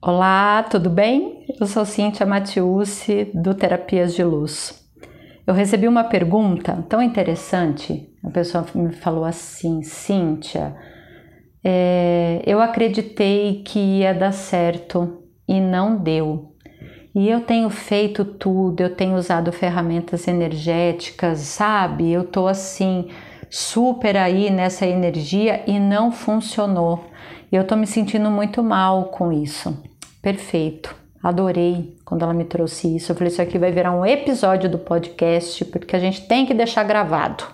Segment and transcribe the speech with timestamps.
[0.00, 1.46] Olá, tudo bem?
[1.58, 4.86] Eu sou Cíntia Matiusi, do Terapias de Luz.
[5.46, 8.06] Eu recebi uma pergunta tão interessante.
[8.22, 10.76] A pessoa me falou assim: Cíntia,
[11.64, 16.54] é, eu acreditei que ia dar certo e não deu.
[17.14, 22.12] E eu tenho feito tudo, eu tenho usado ferramentas energéticas, sabe?
[22.12, 23.08] Eu tô assim,
[23.48, 27.02] super aí nessa energia e não funcionou.
[27.50, 29.76] Eu tô me sentindo muito mal com isso.
[30.20, 30.94] Perfeito.
[31.22, 33.10] Adorei quando ela me trouxe isso.
[33.10, 36.54] Eu falei: Isso aqui vai virar um episódio do podcast, porque a gente tem que
[36.54, 37.44] deixar gravado.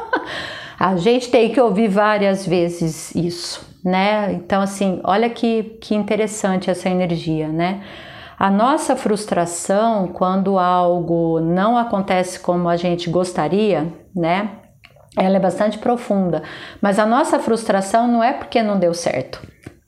[0.78, 4.32] a gente tem que ouvir várias vezes isso, né?
[4.32, 7.82] Então, assim, olha que, que interessante essa energia, né?
[8.38, 14.61] A nossa frustração quando algo não acontece como a gente gostaria, né?
[15.16, 16.42] Ela é bastante profunda,
[16.80, 19.40] mas a nossa frustração não é porque não deu certo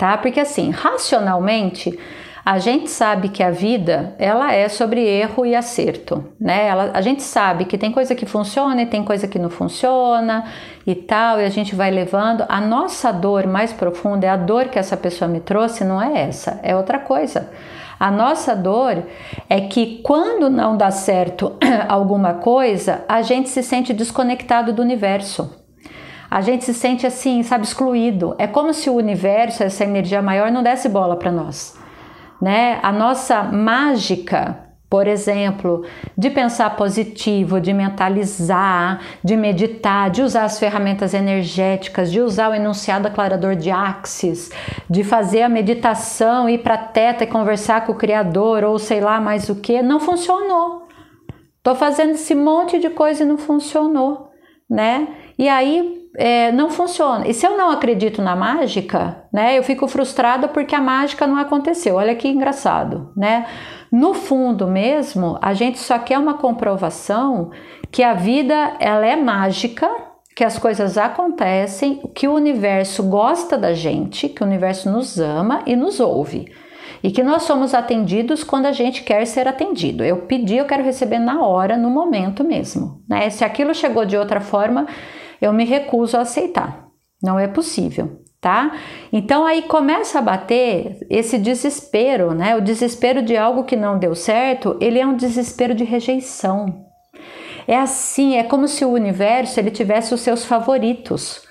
[0.00, 0.16] tá?
[0.16, 1.98] Porque assim, racionalmente,
[2.42, 6.68] a gente sabe que a vida ela é sobre erro e acerto, né?
[6.68, 10.46] Ela, a gente sabe que tem coisa que funciona e tem coisa que não funciona
[10.86, 12.46] e tal, e a gente vai levando.
[12.48, 16.22] A nossa dor mais profunda é a dor que essa pessoa me trouxe, não é
[16.22, 17.50] essa, é outra coisa.
[18.00, 19.04] A nossa dor
[19.48, 21.52] é que quando não dá certo
[21.86, 25.60] alguma coisa, a gente se sente desconectado do universo
[26.30, 28.36] a gente se sente assim, sabe, excluído.
[28.38, 31.76] É como se o universo, essa energia maior, não desse bola para nós.
[32.40, 32.78] Né?
[32.82, 35.84] A nossa mágica, por exemplo,
[36.18, 42.54] de pensar positivo, de mentalizar, de meditar, de usar as ferramentas energéticas, de usar o
[42.54, 44.50] enunciado aclarador de Axis,
[44.90, 49.20] de fazer a meditação, ir para teta e conversar com o Criador, ou sei lá
[49.20, 50.88] mais o que, não funcionou.
[51.62, 54.30] Tô fazendo esse monte de coisa e não funcionou,
[54.68, 55.06] né?
[55.38, 57.28] E aí é, não funciona.
[57.28, 61.36] E se eu não acredito na mágica, né, eu fico frustrada porque a mágica não
[61.36, 61.94] aconteceu.
[61.94, 63.46] Olha que engraçado, né?
[63.90, 67.50] No fundo mesmo, a gente só quer uma comprovação
[67.90, 69.90] que a vida ela é mágica,
[70.34, 75.62] que as coisas acontecem, que o universo gosta da gente, que o universo nos ama
[75.66, 76.52] e nos ouve.
[77.02, 80.04] E que nós somos atendidos quando a gente quer ser atendido.
[80.04, 83.02] Eu pedi, eu quero receber na hora, no momento mesmo.
[83.08, 83.28] Né?
[83.30, 84.86] Se aquilo chegou de outra forma,
[85.40, 86.86] eu me recuso a aceitar.
[87.22, 88.72] Não é possível, tá?
[89.12, 92.56] Então aí começa a bater esse desespero, né?
[92.56, 96.86] O desespero de algo que não deu certo, ele é um desespero de rejeição.
[97.68, 101.42] É assim, é como se o universo ele tivesse os seus favoritos,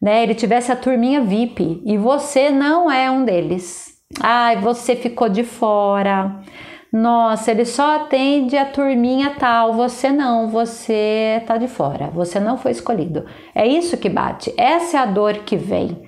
[0.00, 0.22] né?
[0.22, 3.88] Ele tivesse a turminha VIP e você não é um deles.
[4.20, 6.40] Ai, você ficou de fora.
[6.90, 12.56] Nossa, ele só atende a turminha tal, você não, você tá de fora, você não
[12.56, 13.26] foi escolhido.
[13.54, 16.07] É isso que bate, essa é a dor que vem,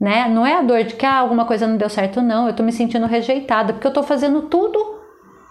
[0.00, 0.28] né?
[0.28, 2.62] Não é a dor de que ah, alguma coisa não deu certo, não, eu tô
[2.62, 4.78] me sentindo rejeitada, porque eu tô fazendo tudo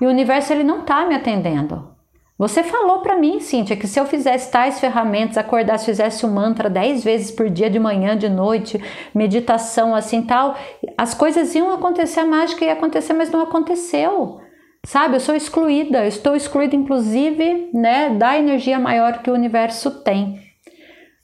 [0.01, 1.99] e o universo ele não tá me atendendo.
[2.37, 6.31] Você falou para mim, Cíntia, que se eu fizesse tais ferramentas, acordasse, fizesse o um
[6.31, 8.81] mantra dez vezes por dia, de manhã, de noite,
[9.13, 10.55] meditação assim tal,
[10.97, 14.39] as coisas iam acontecer, a mágica ia acontecer, mas não aconteceu.
[14.85, 20.01] Sabe, eu sou excluída, eu estou excluída inclusive, né, da energia maior que o universo
[20.01, 20.39] tem.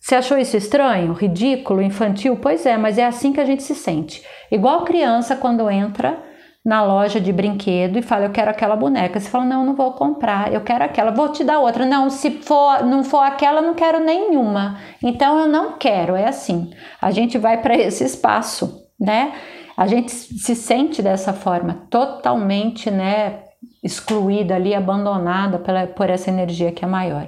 [0.06, 2.38] Você achou isso estranho, ridículo, infantil?
[2.40, 4.24] Pois é, mas é assim que a gente se sente.
[4.52, 6.24] Igual criança quando entra
[6.64, 9.20] na loja de brinquedo e fala, eu quero aquela boneca.
[9.20, 11.88] Você fala, não, não vou comprar, eu quero aquela, vou te dar outra.
[11.88, 14.80] Não, se for, não for aquela, não quero nenhuma.
[15.02, 16.70] Então eu não quero, é assim.
[17.02, 19.34] A gente vai para esse espaço, né?
[19.76, 23.40] A gente se sente dessa forma, totalmente, né,
[23.84, 27.28] excluída ali, abandonada pela, por essa energia que é maior.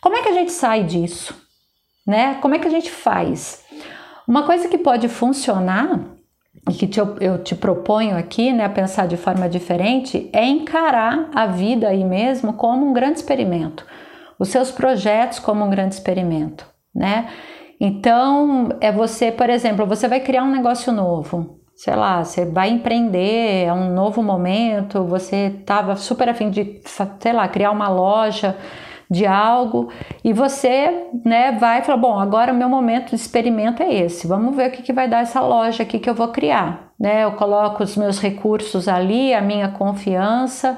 [0.00, 1.45] Como é que a gente sai disso?
[2.06, 2.34] Né?
[2.40, 3.64] Como é que a gente faz?
[4.26, 6.00] Uma coisa que pode funcionar
[6.68, 11.30] e que te, eu te proponho aqui, né, a pensar de forma diferente, é encarar
[11.34, 13.86] a vida aí mesmo como um grande experimento,
[14.38, 17.28] os seus projetos como um grande experimento, né?
[17.78, 22.70] Então, é você, por exemplo, você vai criar um negócio novo sei lá, você vai
[22.70, 26.80] empreender, é um novo momento, você estava super afim de,
[27.20, 28.56] sei lá, criar uma loja
[29.10, 29.88] de algo
[30.24, 34.56] e você, né, vai falar, bom, agora o meu momento de experimento é esse, vamos
[34.56, 37.32] ver o que, que vai dar essa loja aqui que eu vou criar, né, eu
[37.32, 40.76] coloco os meus recursos ali, a minha confiança,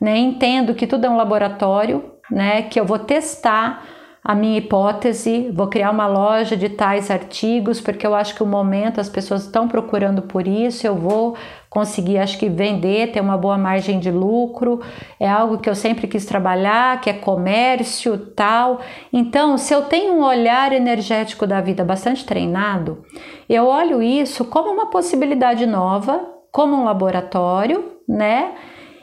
[0.00, 3.82] né, entendo que tudo é um laboratório, né, que eu vou testar
[4.22, 8.46] a minha hipótese, vou criar uma loja de tais artigos, porque eu acho que o
[8.46, 11.36] momento as pessoas estão procurando por isso, eu vou
[11.70, 14.80] conseguir, acho que vender, ter uma boa margem de lucro,
[15.18, 18.80] é algo que eu sempre quis trabalhar, que é comércio, tal.
[19.12, 23.04] Então, se eu tenho um olhar energético da vida bastante treinado,
[23.48, 28.54] eu olho isso como uma possibilidade nova como um laboratório, né?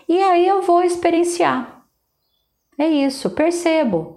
[0.07, 1.83] E aí eu vou experienciar.
[2.77, 4.16] É isso, percebo.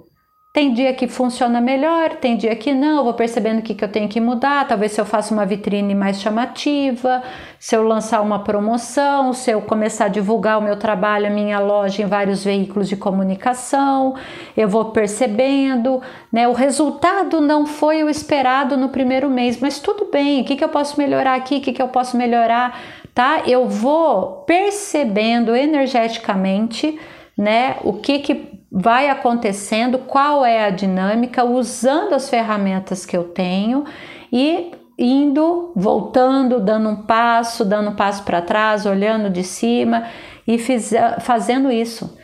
[0.52, 3.88] Tem dia que funciona melhor, tem dia que não, vou percebendo o que, que eu
[3.88, 4.66] tenho que mudar.
[4.66, 7.22] Talvez se eu faça uma vitrine mais chamativa,
[7.56, 11.60] se eu lançar uma promoção, se eu começar a divulgar o meu trabalho, a minha
[11.60, 14.16] loja em vários veículos de comunicação,
[14.56, 16.02] eu vou percebendo,
[16.32, 16.48] né?
[16.48, 20.64] O resultado não foi o esperado no primeiro mês, mas tudo bem, o que, que
[20.64, 22.76] eu posso melhorar aqui, o que, que eu posso melhorar,
[23.14, 23.44] tá?
[23.46, 26.98] Eu vou percebendo energeticamente,
[27.38, 27.76] né?
[27.84, 33.84] O que que vai acontecendo, qual é a dinâmica, usando as ferramentas que eu tenho
[34.32, 40.06] e indo, voltando, dando um passo, dando um passo para trás, olhando de cima
[40.46, 42.18] e fiz, fazendo isso.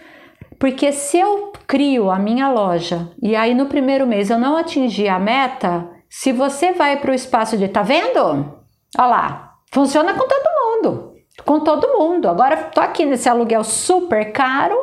[0.59, 5.09] Porque se eu crio a minha loja e aí no primeiro mês eu não atingir
[5.09, 8.55] a meta, se você vai para o espaço de tá vendo?
[8.99, 11.06] Olha lá, funciona com todo mundo,
[11.45, 12.29] com todo mundo.
[12.29, 14.77] Agora tô aqui nesse aluguel super caro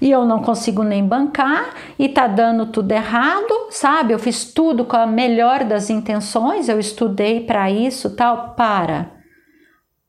[0.00, 4.12] e eu não consigo nem bancar e tá dando tudo errado, sabe?
[4.12, 8.54] Eu fiz tudo com a melhor das intenções, eu estudei para isso, tal.
[8.54, 9.12] Para.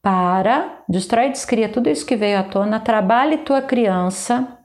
[0.01, 4.57] Para, destrói descria tudo isso que veio à tona, trabalhe tua criança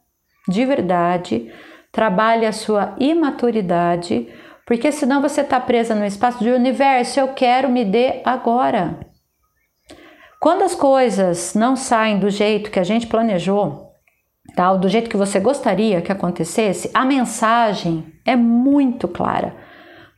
[0.48, 1.52] de verdade,
[1.90, 4.28] trabalhe a sua imaturidade,
[4.66, 9.11] porque senão você está presa no espaço de universo, eu quero me dê agora.
[10.42, 13.92] Quando as coisas não saem do jeito que a gente planejou,
[14.56, 19.54] tal, do jeito que você gostaria que acontecesse, a mensagem é muito clara.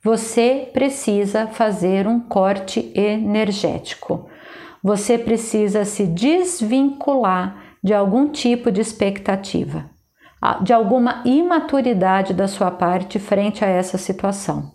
[0.02, 4.26] Você precisa fazer um corte energético.
[4.82, 9.90] Você precisa se desvincular de algum tipo de expectativa,
[10.62, 14.72] de alguma imaturidade da sua parte frente a essa situação.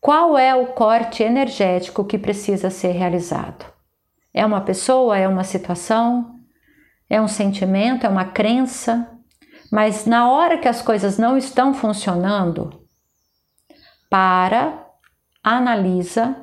[0.00, 3.79] Qual é o corte energético que precisa ser realizado?
[4.32, 5.18] É uma pessoa?
[5.18, 6.40] É uma situação?
[7.10, 9.10] é um sentimento, é uma crença,
[9.70, 12.80] mas na hora que as coisas não estão funcionando,
[14.08, 14.86] para,
[15.42, 16.36] analisa,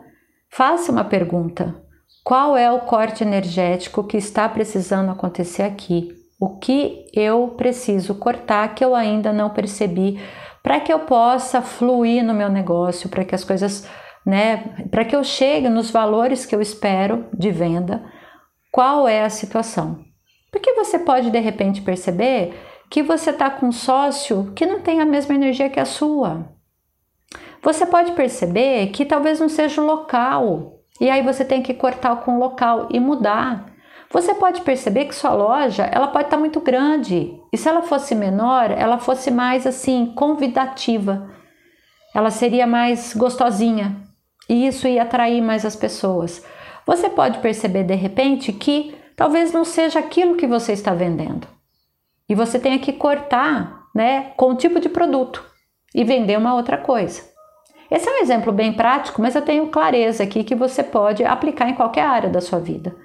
[0.49, 1.81] faça uma pergunta:
[2.23, 6.13] qual é o corte energético que está precisando acontecer aqui?
[6.39, 10.21] O que eu preciso cortar que eu ainda não percebi
[10.61, 13.87] para que eu possa fluir no meu negócio, para que as coisas,
[14.27, 18.03] né, para que eu chegue nos valores que eu espero de venda?
[18.69, 20.03] Qual é a situação?
[20.51, 22.53] Porque você pode de repente perceber
[22.89, 26.49] que você está com um sócio que não tem a mesma energia que a sua.
[27.63, 32.17] Você pode perceber que talvez não seja o local, e aí você tem que cortar
[32.17, 33.65] com o local e mudar.
[34.11, 37.81] Você pode perceber que sua loja ela pode estar tá muito grande, e se ela
[37.81, 41.29] fosse menor, ela fosse mais assim convidativa,
[42.13, 44.06] ela seria mais gostosinha,
[44.49, 46.43] e isso ia atrair mais as pessoas.
[46.85, 51.47] Você pode perceber de repente que talvez não seja aquilo que você está vendendo.
[52.29, 55.43] E você tenha que cortar né, com o tipo de produto
[55.93, 57.23] e vender uma outra coisa.
[57.89, 61.69] Esse é um exemplo bem prático, mas eu tenho clareza aqui que você pode aplicar
[61.69, 62.95] em qualquer área da sua vida.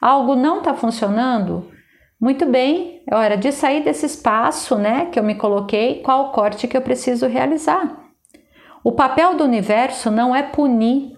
[0.00, 1.70] Algo não está funcionando?
[2.20, 6.30] Muito bem, é hora de sair desse espaço né, que eu me coloquei, qual o
[6.30, 8.07] corte que eu preciso realizar.
[8.88, 11.12] O papel do universo não é punir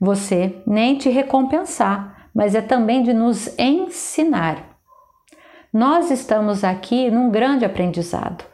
[0.00, 4.78] você, nem te recompensar mas é também de nos ensinar.
[5.72, 8.44] Nós estamos aqui num grande aprendizado.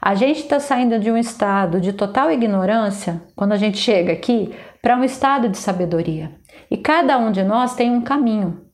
[0.00, 4.54] A gente está saindo de um estado de total ignorância, quando a gente chega aqui,
[4.80, 6.32] para um estado de sabedoria.
[6.70, 8.64] E cada um de nós tem um caminho.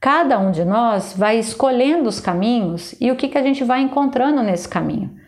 [0.00, 3.80] Cada um de nós vai escolhendo os caminhos e o que, que a gente vai
[3.80, 5.22] encontrando nesse caminho.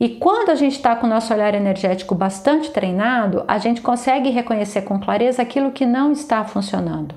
[0.00, 4.30] E quando a gente está com o nosso olhar energético bastante treinado, a gente consegue
[4.30, 7.16] reconhecer com clareza aquilo que não está funcionando.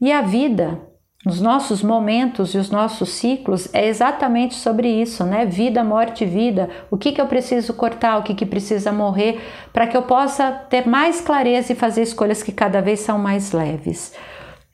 [0.00, 0.80] E a vida,
[1.26, 5.44] os nossos momentos e os nossos ciclos é exatamente sobre isso, né?
[5.44, 6.70] Vida, morte, vida.
[6.90, 9.38] O que, que eu preciso cortar, o que, que precisa morrer,
[9.70, 13.52] para que eu possa ter mais clareza e fazer escolhas que cada vez são mais
[13.52, 14.14] leves.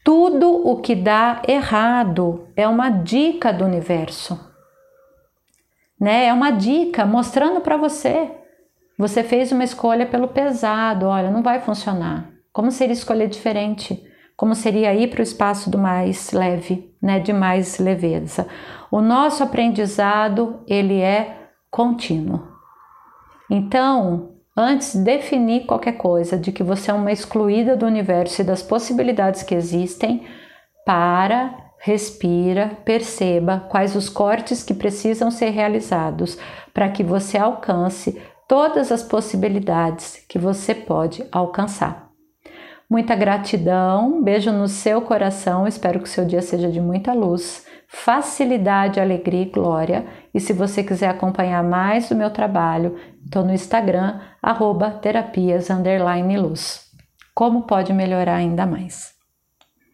[0.04, 4.38] Tudo o que dá errado é uma dica do universo,
[6.06, 6.26] né?
[6.26, 8.30] É uma dica mostrando para você.
[8.96, 12.30] Você fez uma escolha pelo pesado, olha, não vai funcionar.
[12.52, 14.02] Como seria escolher diferente?
[14.36, 18.46] como seria ir para o espaço do mais leve, né, de mais leveza.
[18.90, 22.46] O nosso aprendizado, ele é contínuo.
[23.50, 28.44] Então, antes de definir qualquer coisa, de que você é uma excluída do universo e
[28.44, 30.26] das possibilidades que existem,
[30.84, 36.38] para, respira, perceba quais os cortes que precisam ser realizados
[36.72, 42.06] para que você alcance todas as possibilidades que você pode alcançar.
[42.88, 47.66] Muita gratidão, beijo no seu coração, espero que o seu dia seja de muita luz,
[47.88, 50.06] facilidade, alegria e glória.
[50.32, 55.68] E se você quiser acompanhar mais do meu trabalho, estou no Instagram, arroba terapias,
[56.38, 56.84] luz.
[57.34, 59.15] Como pode melhorar ainda mais?